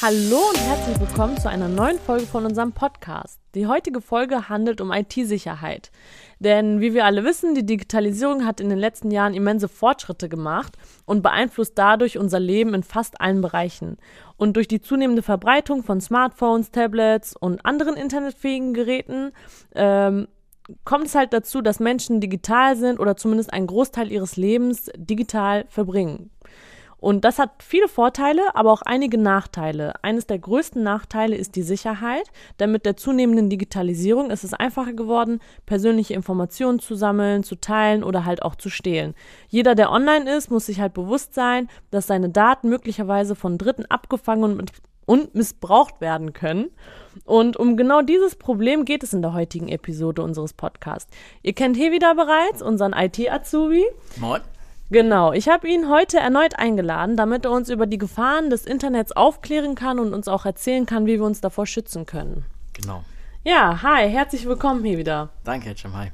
[0.00, 3.40] Hallo und herzlich willkommen zu einer neuen Folge von unserem Podcast.
[3.56, 5.90] Die heutige Folge handelt um IT-Sicherheit.
[6.38, 10.76] Denn wie wir alle wissen, die Digitalisierung hat in den letzten Jahren immense Fortschritte gemacht
[11.04, 13.96] und beeinflusst dadurch unser Leben in fast allen Bereichen.
[14.36, 19.32] Und durch die zunehmende Verbreitung von Smartphones, Tablets und anderen internetfähigen Geräten
[19.74, 20.28] ähm,
[20.84, 25.64] kommt es halt dazu, dass Menschen digital sind oder zumindest einen Großteil ihres Lebens digital
[25.68, 26.30] verbringen.
[27.00, 29.94] Und das hat viele Vorteile, aber auch einige Nachteile.
[30.02, 34.92] Eines der größten Nachteile ist die Sicherheit, denn mit der zunehmenden Digitalisierung ist es einfacher
[34.92, 39.14] geworden, persönliche Informationen zu sammeln, zu teilen oder halt auch zu stehlen.
[39.48, 43.84] Jeder, der online ist, muss sich halt bewusst sein, dass seine Daten möglicherweise von Dritten
[43.86, 44.72] abgefangen und,
[45.06, 46.70] und missbraucht werden können.
[47.24, 51.10] Und um genau dieses Problem geht es in der heutigen Episode unseres Podcasts.
[51.42, 53.84] Ihr kennt hier wieder bereits, unseren IT-Azubi.
[54.16, 54.40] Moin.
[54.90, 59.12] Genau, ich habe ihn heute erneut eingeladen, damit er uns über die Gefahren des Internets
[59.12, 62.46] aufklären kann und uns auch erzählen kann, wie wir uns davor schützen können.
[62.72, 63.04] Genau.
[63.44, 65.28] Ja, hi, herzlich willkommen hier wieder.
[65.44, 65.94] Danke, Jim.
[65.94, 66.10] Hi.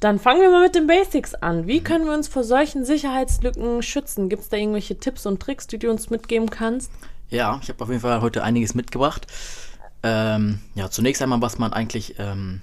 [0.00, 1.68] Dann fangen wir mal mit den Basics an.
[1.68, 4.28] Wie können wir uns vor solchen Sicherheitslücken schützen?
[4.28, 6.90] Gibt es da irgendwelche Tipps und Tricks, die du uns mitgeben kannst?
[7.30, 9.28] Ja, ich habe auf jeden Fall heute einiges mitgebracht.
[10.02, 12.60] Ähm, ja, zunächst einmal, was man eigentlich ähm,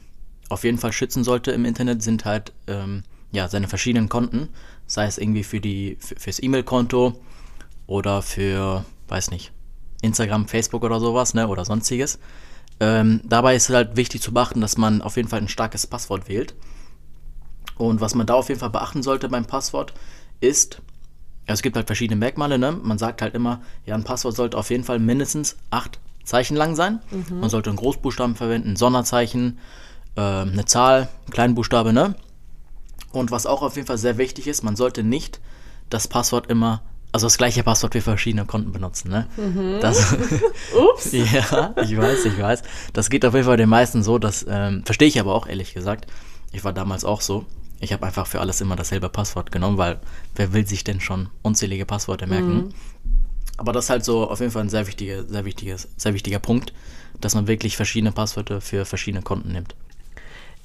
[0.50, 4.50] auf jeden Fall schützen sollte im Internet, sind halt ähm, ja, seine verschiedenen Konten
[4.88, 7.20] sei es irgendwie für die für, fürs E-Mail-Konto
[7.88, 9.52] oder für, weiß nicht,
[10.02, 12.20] Instagram, Facebook oder sowas, ne, oder sonstiges.
[12.80, 15.88] Ähm, dabei ist es halt wichtig zu beachten, dass man auf jeden Fall ein starkes
[15.88, 16.56] Passwort wählt.
[17.78, 19.94] Und was man da auf jeden Fall beachten sollte beim Passwort
[20.40, 20.82] ist,
[21.46, 22.72] es gibt halt verschiedene Merkmale, ne?
[22.72, 26.76] Man sagt halt immer, ja, ein Passwort sollte auf jeden Fall mindestens acht Zeichen lang
[26.76, 27.02] sein.
[27.12, 27.40] Mhm.
[27.40, 29.60] Man sollte einen Großbuchstaben verwenden, ein Sonderzeichen,
[30.16, 32.16] äh, eine Zahl, Kleinbuchstabe, ne?
[33.16, 35.40] Und was auch auf jeden Fall sehr wichtig ist, man sollte nicht
[35.90, 39.10] das Passwort immer, also das gleiche Passwort für verschiedene Konten benutzen.
[39.10, 39.28] Ne?
[39.38, 39.80] Mhm.
[39.82, 40.16] Das,
[40.94, 41.12] Ups.
[41.12, 42.64] ja, ich weiß, ich weiß.
[42.94, 45.74] Das geht auf jeden Fall den meisten so, das ähm, verstehe ich aber auch ehrlich
[45.74, 46.08] gesagt.
[46.52, 47.46] Ich war damals auch so.
[47.80, 50.00] Ich habe einfach für alles immer dasselbe Passwort genommen, weil
[50.36, 52.56] wer will sich denn schon unzählige Passworte merken?
[52.56, 52.70] Mhm.
[53.58, 56.40] Aber das ist halt so auf jeden Fall ein sehr wichtiger, sehr wichtiges, sehr wichtiger
[56.40, 56.74] Punkt,
[57.22, 59.76] dass man wirklich verschiedene Passwörter für verschiedene Konten nimmt.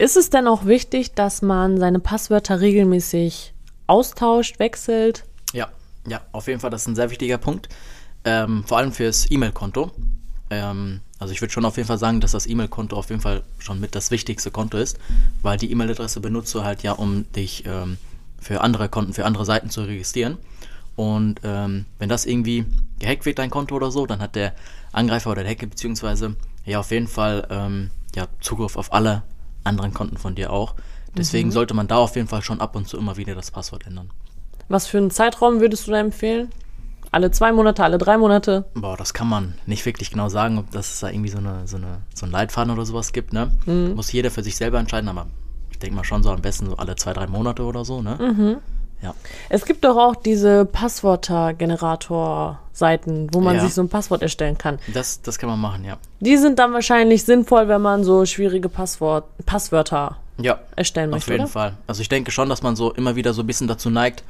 [0.00, 3.52] Ist es denn auch wichtig, dass man seine Passwörter regelmäßig
[3.86, 5.24] austauscht, wechselt?
[5.52, 5.68] Ja,
[6.08, 7.68] ja, auf jeden Fall, das ist ein sehr wichtiger Punkt.
[8.24, 9.90] Ähm, vor allem fürs E-Mail-Konto.
[10.48, 13.42] Ähm, also ich würde schon auf jeden Fall sagen, dass das E-Mail-Konto auf jeden Fall
[13.58, 14.98] schon mit das wichtigste Konto ist,
[15.42, 17.98] weil die E-Mail-Adresse benutzt du halt ja, um dich ähm,
[18.40, 20.38] für andere Konten, für andere Seiten zu registrieren.
[20.96, 22.64] Und ähm, wenn das irgendwie
[23.00, 24.54] gehackt wird, dein Konto oder so, dann hat der
[24.92, 29.24] Angreifer oder der Hacker beziehungsweise ja auf jeden Fall ähm, ja, Zugriff auf alle
[29.64, 30.74] anderen Konten von dir auch.
[31.16, 31.52] Deswegen mhm.
[31.52, 34.10] sollte man da auf jeden Fall schon ab und zu immer wieder das Passwort ändern.
[34.68, 36.50] Was für einen Zeitraum würdest du da empfehlen?
[37.12, 38.66] Alle zwei Monate, alle drei Monate?
[38.74, 41.76] Boah, das kann man nicht wirklich genau sagen, ob das da irgendwie so, eine, so,
[41.76, 43.32] eine, so ein Leitfaden oder sowas gibt.
[43.32, 43.50] Ne?
[43.66, 43.94] Mhm.
[43.96, 45.26] Muss jeder für sich selber entscheiden, aber
[45.72, 48.00] ich denke mal schon so am besten so alle zwei, drei Monate oder so.
[48.00, 48.16] Ne?
[48.20, 48.56] Mhm.
[49.02, 49.14] Ja.
[49.48, 53.62] Es gibt doch auch diese Passwörter-Generator-Seiten, wo man ja.
[53.62, 54.78] sich so ein Passwort erstellen kann.
[54.92, 55.96] Das, das kann man machen, ja.
[56.20, 61.26] Die sind dann wahrscheinlich sinnvoll, wenn man so schwierige Passwort, Passwörter ja, erstellen möchte.
[61.26, 61.52] Auf jeden oder?
[61.52, 61.76] Fall.
[61.86, 64.22] Also ich denke schon, dass man so immer wieder so ein bisschen dazu neigt,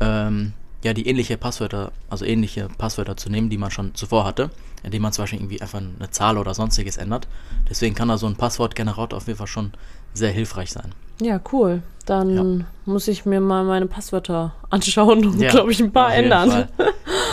[0.00, 4.50] ähm, ja, die ähnliche Passwörter, also ähnliche Passwörter zu nehmen, die man schon zuvor hatte,
[4.82, 7.26] indem man zum Beispiel irgendwie einfach eine Zahl oder sonstiges ändert.
[7.68, 9.72] Deswegen kann da so ein Passwortgenerator auf jeden Fall schon
[10.14, 10.92] sehr hilfreich sein.
[11.20, 11.82] Ja, cool.
[12.06, 12.66] Dann ja.
[12.86, 16.68] muss ich mir mal meine Passwörter anschauen und, ja, glaube ich, ein paar ändern.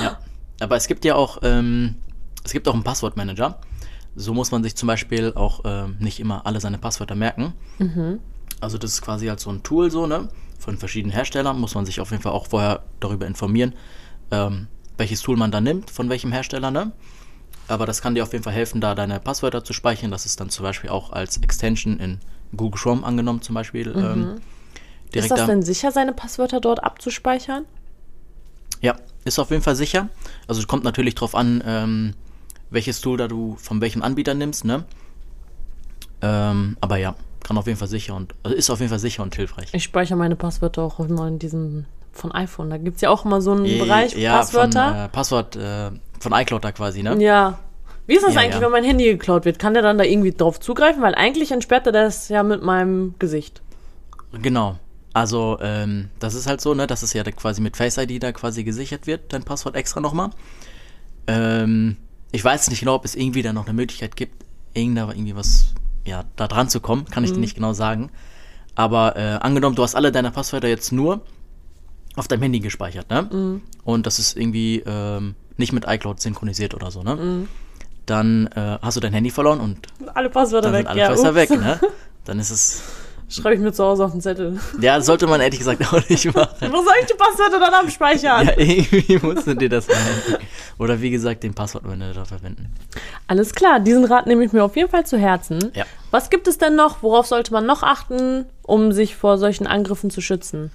[0.03, 0.19] ja.
[0.59, 1.95] Aber es gibt ja auch, ähm,
[2.44, 3.59] es gibt auch einen Passwortmanager.
[4.16, 7.53] So muss man sich zum Beispiel auch ähm, nicht immer alle seine Passwörter merken.
[7.79, 8.19] Mhm.
[8.61, 10.29] Also das ist quasi halt so ein Tool so, ne?
[10.57, 13.73] Von verschiedenen Herstellern muss man sich auf jeden Fall auch vorher darüber informieren,
[14.31, 14.67] ähm,
[14.97, 16.91] welches Tool man da nimmt, von welchem Hersteller, ne?
[17.67, 20.11] Aber das kann dir auf jeden Fall helfen, da deine Passwörter zu speichern.
[20.11, 22.19] Das ist dann zum Beispiel auch als Extension in
[22.55, 23.93] Google Chrome angenommen zum Beispiel.
[23.93, 24.03] Mhm.
[24.03, 24.35] Ähm,
[25.13, 27.66] ist das denn sicher, seine Passwörter dort abzuspeichern?
[28.81, 30.09] Ja, ist auf jeden Fall sicher.
[30.47, 32.13] Also es kommt natürlich darauf an, ähm,
[32.69, 34.84] welches Tool da du von welchem Anbieter nimmst, ne?
[36.22, 39.23] Ähm, aber ja, kann auf jeden Fall sicher und also ist auf jeden Fall sicher
[39.23, 39.69] und hilfreich.
[39.73, 41.85] Ich speichere meine Passwörter auch immer in diesem
[42.17, 42.70] von iPhone.
[42.70, 44.90] Da gibt es ja auch immer so einen e Bereich ja, Passwörter.
[44.90, 47.22] Von, äh, Passwort äh, von iCloud da quasi, ne?
[47.22, 47.59] Ja.
[48.08, 48.62] Wie ist das ja, eigentlich, ja.
[48.62, 49.58] wenn mein Handy geklaut wird?
[49.58, 51.02] Kann der dann da irgendwie drauf zugreifen?
[51.02, 53.62] Weil eigentlich entsperrt er das ja mit meinem Gesicht.
[54.32, 54.78] Genau.
[55.14, 58.32] Also, ähm, das ist halt so, ne, dass es ja quasi mit Face ID da
[58.32, 60.29] quasi gesichert wird, dein Passwort extra nochmal.
[61.28, 61.97] Ähm,
[62.32, 65.73] ich weiß nicht genau, ob es irgendwie da noch eine Möglichkeit gibt, irgendwie was,
[66.06, 67.35] ja, da dran zu kommen, kann ich mhm.
[67.35, 68.12] dir nicht genau sagen.
[68.76, 71.22] Aber äh, angenommen, du hast alle deine Passwörter jetzt nur
[72.16, 73.29] auf deinem Handy gespeichert, ne?
[73.32, 73.62] Mhm.
[73.84, 77.16] Und das ist irgendwie ähm, nicht mit iCloud synchronisiert oder so, ne?
[77.16, 77.47] Mhm.
[78.06, 80.88] Dann äh, hast du dein Handy verloren und alle Passwörter weg.
[80.88, 81.79] alle Passwörter weg, ne?
[82.26, 82.84] Dann ist es
[83.28, 84.59] Schreibe ich mir zu Hause auf den Zettel.
[84.79, 86.56] Ja, das sollte man ehrlich gesagt auch nicht machen.
[86.72, 88.46] Wo soll ich die Passwörter dann abspeichern?
[88.46, 90.46] Ja, irgendwie musst du dir das merken.
[90.78, 92.72] Oder wie gesagt, den Passwortmanager verwenden.
[93.28, 95.72] Alles klar, diesen Rat nehme ich mir auf jeden Fall zu Herzen.
[95.73, 95.85] Ja.
[96.12, 97.02] Was gibt es denn noch?
[97.02, 100.70] Worauf sollte man noch achten, um sich vor solchen Angriffen zu schützen?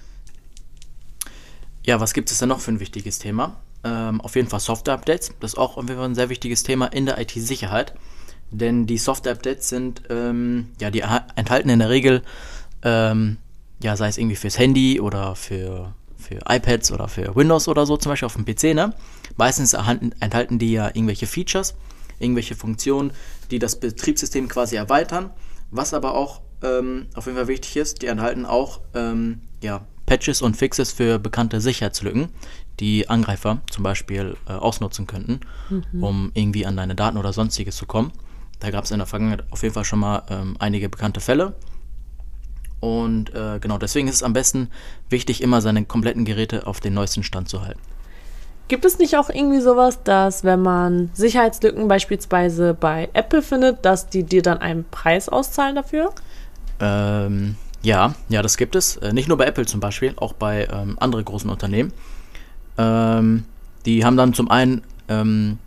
[1.85, 3.57] Ja, was gibt es denn noch für ein wichtiges Thema?
[3.83, 5.31] Ähm, auf jeden Fall Software-Updates.
[5.39, 7.95] Das ist auch auf jeden Fall ein sehr wichtiges Thema in der IT-Sicherheit.
[8.51, 11.01] Denn die Software-Updates sind, ähm, ja, die
[11.35, 12.21] enthalten in der Regel,
[12.83, 13.37] ähm,
[13.81, 17.97] ja, sei es irgendwie fürs Handy oder für, für iPads oder für Windows oder so,
[17.97, 18.93] zum Beispiel auf dem PC, ne?
[19.37, 21.73] Meistens enthalten die ja irgendwelche Features,
[22.19, 23.11] irgendwelche Funktionen,
[23.49, 25.31] die das Betriebssystem quasi erweitern.
[25.71, 30.41] Was aber auch ähm, auf jeden Fall wichtig ist, die enthalten auch ähm, ja, Patches
[30.41, 32.27] und Fixes für bekannte Sicherheitslücken,
[32.81, 36.03] die Angreifer zum Beispiel äh, ausnutzen könnten, mhm.
[36.03, 38.11] um irgendwie an deine Daten oder sonstiges zu kommen.
[38.59, 41.53] Da gab es in der Vergangenheit auf jeden Fall schon mal ähm, einige bekannte Fälle.
[42.81, 44.67] Und äh, genau deswegen ist es am besten
[45.07, 47.79] wichtig, immer seine kompletten Geräte auf den neuesten Stand zu halten.
[48.67, 54.09] Gibt es nicht auch irgendwie sowas, dass wenn man Sicherheitslücken beispielsweise bei Apple findet, dass
[54.09, 56.13] die dir dann einen Preis auszahlen dafür?
[56.81, 58.97] Ähm, ja, ja, das gibt es.
[58.97, 61.91] Äh, nicht nur bei Apple zum Beispiel, auch bei ähm, anderen großen Unternehmen.
[62.77, 63.45] Ähm,
[63.85, 65.57] die haben dann zum einen ähm,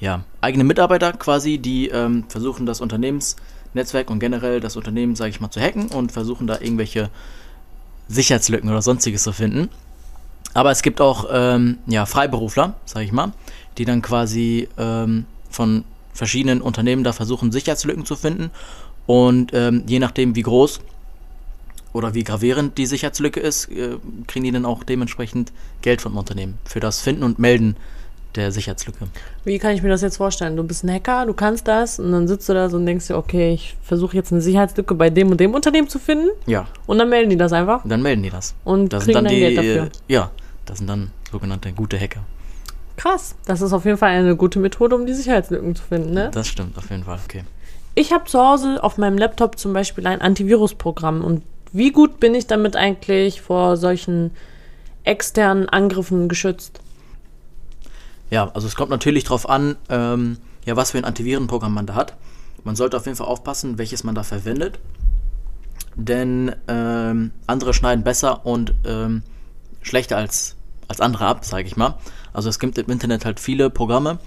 [0.00, 5.40] ja, eigene Mitarbeiter quasi, die ähm, versuchen das Unternehmensnetzwerk und generell das Unternehmen, sage ich
[5.40, 7.10] mal, zu hacken und versuchen da irgendwelche
[8.08, 9.68] Sicherheitslücken oder sonstiges zu finden.
[10.54, 13.32] Aber es gibt auch ähm, ja, Freiberufler, sage ich mal,
[13.76, 15.84] die dann quasi ähm, von
[16.14, 18.50] verschiedenen Unternehmen da versuchen, Sicherheitslücken zu finden.
[19.06, 20.80] Und je nachdem, wie groß
[21.98, 23.96] oder wie gravierend die Sicherheitslücke ist, äh,
[24.28, 25.52] kriegen die dann auch dementsprechend
[25.82, 27.76] Geld vom Unternehmen für das Finden und Melden
[28.36, 29.08] der Sicherheitslücke.
[29.44, 30.56] Wie kann ich mir das jetzt vorstellen?
[30.56, 33.08] Du bist ein Hacker, du kannst das und dann sitzt du da so und denkst
[33.08, 36.28] dir, okay, ich versuche jetzt eine Sicherheitslücke bei dem und dem Unternehmen zu finden.
[36.46, 36.66] Ja.
[36.86, 37.82] Und dann melden die das einfach.
[37.82, 38.54] Und dann melden die das.
[38.64, 39.88] Und das kriegen sind dann, dann die, Geld dafür.
[40.06, 40.30] Ja,
[40.66, 42.20] das sind dann sogenannte gute Hacker.
[42.96, 43.34] Krass.
[43.46, 46.30] Das ist auf jeden Fall eine gute Methode, um die Sicherheitslücken zu finden, ne?
[46.32, 47.18] Das stimmt, auf jeden Fall.
[47.24, 47.42] Okay.
[47.94, 51.42] Ich habe zu Hause auf meinem Laptop zum Beispiel ein Antivirusprogramm und
[51.72, 54.30] wie gut bin ich damit eigentlich vor solchen
[55.04, 56.80] externen Angriffen geschützt?
[58.30, 61.94] Ja, also es kommt natürlich darauf an, ähm, ja, was für ein Antivirenprogramm man da
[61.94, 62.14] hat.
[62.64, 64.78] Man sollte auf jeden Fall aufpassen, welches man da verwendet.
[65.94, 69.22] Denn ähm, andere schneiden besser und ähm,
[69.82, 70.56] schlechter als,
[70.86, 71.98] als andere ab, sage ich mal.
[72.32, 74.18] Also es gibt im Internet halt viele Programme.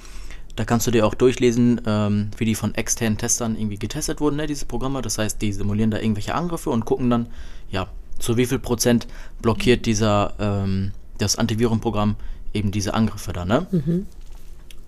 [0.62, 4.36] Da kannst du dir auch durchlesen, ähm, wie die von externen Testern irgendwie getestet wurden,
[4.36, 5.02] ne, diese Programme.
[5.02, 7.26] Das heißt, die simulieren da irgendwelche Angriffe und gucken dann,
[7.72, 7.88] ja,
[8.20, 9.08] zu wie viel Prozent
[9.42, 12.16] blockiert dieser ähm, das Antivirenprogramm
[12.54, 13.66] eben diese Angriffe da, ne?
[13.72, 14.06] Mhm.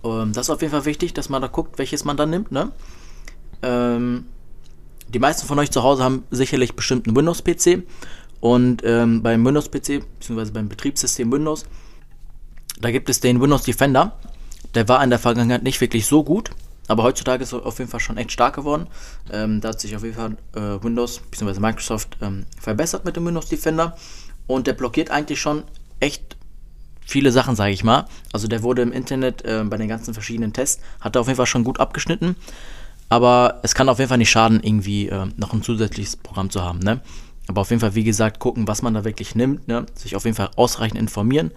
[0.04, 2.52] Ähm, das ist auf jeden Fall wichtig, dass man da guckt, welches man dann nimmt,
[2.52, 2.70] ne?
[3.62, 4.26] Ähm,
[5.08, 7.82] die meisten von euch zu Hause haben sicherlich bestimmt einen Windows-PC
[8.38, 11.66] und ähm, beim Windows-PC, beziehungsweise beim Betriebssystem Windows,
[12.80, 14.16] da gibt es den Windows Defender.
[14.74, 16.50] Der war in der Vergangenheit nicht wirklich so gut,
[16.88, 18.88] aber heutzutage ist er auf jeden Fall schon echt stark geworden.
[19.32, 21.60] Ähm, da hat sich auf jeden Fall äh, Windows bzw.
[21.60, 23.96] Microsoft ähm, verbessert mit dem Windows Defender
[24.46, 25.64] und der blockiert eigentlich schon
[26.00, 26.36] echt
[27.06, 28.06] viele Sachen, sage ich mal.
[28.32, 31.36] Also der wurde im Internet äh, bei den ganzen verschiedenen Tests, hat er auf jeden
[31.36, 32.36] Fall schon gut abgeschnitten.
[33.08, 36.62] Aber es kann auf jeden Fall nicht schaden, irgendwie äh, noch ein zusätzliches Programm zu
[36.62, 36.80] haben.
[36.80, 37.00] Ne?
[37.46, 39.68] Aber auf jeden Fall, wie gesagt, gucken, was man da wirklich nimmt.
[39.68, 39.86] Ne?
[39.94, 41.52] Sich auf jeden Fall ausreichend informieren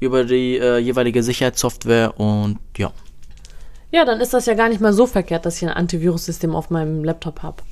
[0.00, 2.92] über die äh, jeweilige Sicherheitssoftware und ja.
[3.90, 6.70] Ja, dann ist das ja gar nicht mal so verkehrt, dass ich ein Antivirussystem auf
[6.70, 7.62] meinem Laptop habe.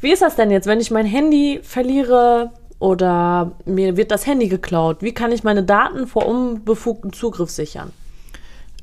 [0.00, 2.50] Wie ist das denn jetzt, wenn ich mein Handy verliere,
[2.82, 5.02] oder mir wird das Handy geklaut.
[5.02, 7.92] Wie kann ich meine Daten vor unbefugtem Zugriff sichern?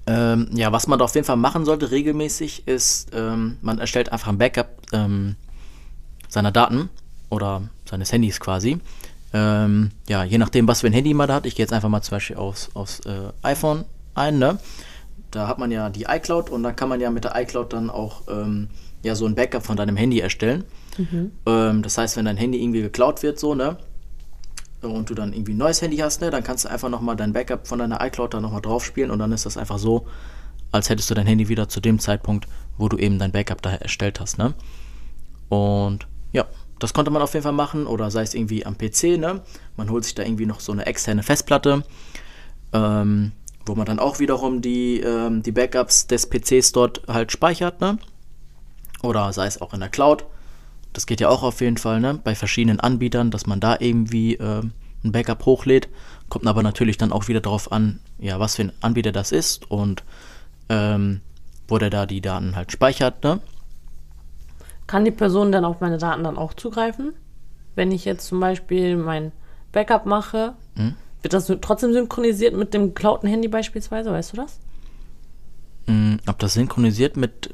[0.08, 4.14] Ähm, ja, was man da auf jeden Fall machen sollte regelmäßig ist, ähm, man erstellt
[4.14, 5.36] einfach ein Backup ähm,
[6.30, 6.90] seiner Daten
[7.30, 8.80] oder seines Handys quasi.
[9.34, 11.46] Ähm, ja, je nachdem, was für ein Handy man da hat.
[11.46, 14.40] Ich gehe jetzt einfach mal zum Beispiel aufs, aufs äh, iPhone ein.
[14.40, 14.60] Ne?
[15.32, 17.90] Da hat man ja die iCloud und dann kann man ja mit der iCloud dann
[17.90, 18.70] auch ähm,
[19.04, 20.64] ja so ein Backup von deinem Handy erstellen.
[20.98, 21.32] Mhm.
[21.46, 23.78] Ähm, das heißt, wenn dein Handy irgendwie geklaut wird, so, ne?
[24.82, 27.34] und du dann irgendwie ein neues Handy hast, ne, dann kannst du einfach nochmal dein
[27.34, 30.08] Backup von deiner iCloud da nochmal drauf spielen und dann ist das einfach so,
[30.72, 33.72] als hättest du dein Handy wieder zu dem Zeitpunkt, wo du eben dein Backup da
[33.72, 34.54] erstellt hast, ne?
[35.50, 36.46] Und ja,
[36.80, 39.42] das konnte man auf jeden Fall machen oder sei es irgendwie am PC, ne?
[39.78, 41.84] Man holt sich da irgendwie noch so eine externe Festplatte,
[42.74, 43.34] ähm,
[43.66, 47.98] wo man dann auch wiederum die, ähm, die Backups des PCs dort halt speichert, ne?
[49.02, 50.26] Oder sei es auch in der Cloud.
[50.94, 52.20] Das geht ja auch auf jeden Fall, ne?
[52.24, 54.64] Bei verschiedenen Anbietern, dass man da irgendwie äh,
[55.04, 55.90] ein Backup hochlädt.
[56.30, 59.70] Kommt aber natürlich dann auch wieder darauf an, ja, was für ein Anbieter das ist
[59.70, 60.04] und
[60.70, 61.22] ähm,
[61.68, 63.24] wo der da die Daten halt speichert.
[63.24, 63.40] Ne?
[64.90, 67.14] Kann die Person dann auf meine Daten dann auch zugreifen?
[67.76, 69.32] Wenn ich jetzt zum Beispiel mein
[69.72, 70.96] Backup mache, Hm?
[71.22, 74.58] wird das trotzdem synchronisiert mit dem geklauten Handy beispielsweise, weißt du das?
[75.86, 77.54] Mm, ob das synchronisiert mit.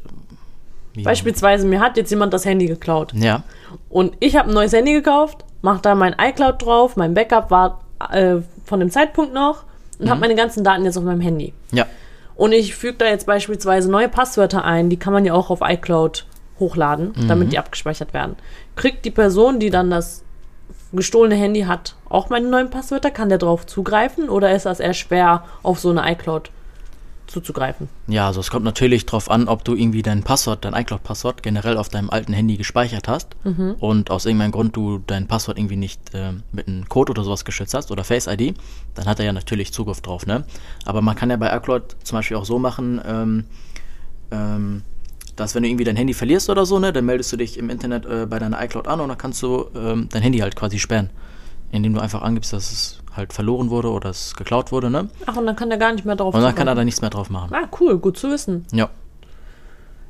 [0.94, 1.04] Wie?
[1.04, 3.12] Beispielsweise, mir hat jetzt jemand das Handy geklaut.
[3.14, 3.44] Ja,
[3.90, 7.82] Und ich habe ein neues Handy gekauft, mache da mein iCloud drauf, mein Backup war
[8.12, 9.66] äh, von dem Zeitpunkt noch
[10.00, 11.54] und habe meine ganzen Daten jetzt auf meinem Handy.
[11.74, 11.86] ja,
[12.36, 15.60] Und ich füge da jetzt beispielsweise neue Passwörter ein, die kann man ja auch auf
[15.62, 16.26] iCloud
[16.60, 18.36] hochladen, damit die abgespeichert werden.
[18.76, 20.24] Kriegt die Person, die dann das
[20.94, 23.12] gestohlene Handy hat, auch meine neuen Passwörter?
[23.12, 26.52] Kann der drauf zugreifen oder ist das eher schwer, auf so eine iCloud
[27.28, 27.90] zuzugreifen?
[28.08, 31.78] Ja, also es kommt natürlich drauf an, ob du irgendwie dein Passwort, dein iCloud-Passwort generell
[31.78, 33.36] auf deinem alten Handy gespeichert hast
[33.80, 37.44] und aus irgendeinem Grund du dein Passwort irgendwie nicht ähm, mit einem Code oder sowas
[37.44, 38.56] geschützt hast oder Face ID,
[38.94, 40.46] dann hat er ja natürlich Zugriff drauf, ne?
[40.86, 43.46] Aber man kann ja bei iCloud zum Beispiel auch so machen, ähm,
[44.32, 44.84] ähm,
[45.36, 47.70] dass wenn du irgendwie dein Handy verlierst oder so, ne, dann meldest du dich im
[47.70, 50.80] Internet äh, bei deiner iCloud an und dann kannst du ähm, dein Handy halt quasi
[50.80, 51.10] sperren,
[51.72, 55.10] indem du einfach angibst, dass es halt verloren wurde oder es geklaut wurde, ne?
[55.26, 57.02] Ach, und dann kann der gar nicht mehr drauf Und dann kann er da nichts
[57.02, 57.54] mehr drauf machen.
[57.54, 58.66] Ah, cool, gut zu wissen.
[58.72, 58.90] Ja.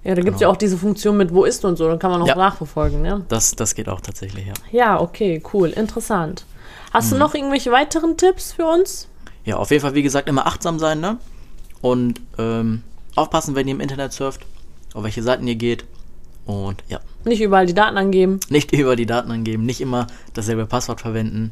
[0.03, 2.11] Ja, da gibt es ja auch diese Funktion mit Wo ist und so, dann kann
[2.11, 2.35] man auch Ja.
[2.35, 3.25] nachverfolgen, ne?
[3.27, 4.53] Das, das geht auch tatsächlich, ja.
[4.71, 6.45] Ja, okay, cool, interessant.
[6.93, 9.07] Hast du noch irgendwelche weiteren Tipps für uns?
[9.43, 11.17] Ja, auf jeden Fall, wie gesagt, immer achtsam sein, ne?
[11.81, 12.83] Und ähm,
[13.15, 14.45] aufpassen, wenn ihr im Internet surft,
[14.95, 15.85] auf welche Seiten ihr geht.
[16.47, 18.39] Und ja, Nicht überall die Daten angeben.
[18.49, 21.51] nicht über die Daten angeben, nicht immer dasselbe Passwort verwenden.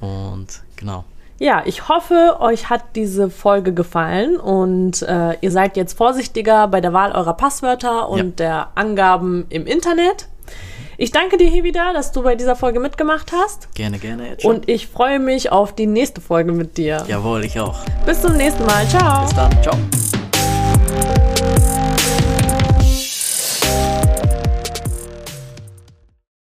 [0.00, 1.04] Und genau.
[1.38, 6.80] Ja, ich hoffe, euch hat diese Folge gefallen und äh, ihr seid jetzt vorsichtiger bei
[6.80, 8.46] der Wahl eurer Passwörter und Ja.
[8.46, 10.28] der Angaben im Internet.
[10.96, 14.46] Ich danke dir hier wieder, dass du bei dieser Folge mitgemacht hast Gerne, gerne jetzt
[14.46, 17.04] und ich freue mich auf die nächste Folge mit dir.
[17.06, 17.80] Jawohl, ich auch.
[18.06, 18.88] Bis zum nächsten Mal.
[18.88, 19.26] Ciao.
[19.26, 19.62] Bis dann.
[19.62, 19.76] Ciao.